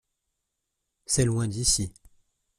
[1.05, 1.93] C’est loin d’ici.